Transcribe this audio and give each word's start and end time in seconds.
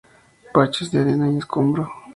Parches 0.51 0.89
de 0.89 0.97
arena 1.01 1.29
y 1.29 1.37
escombro. 1.37 1.87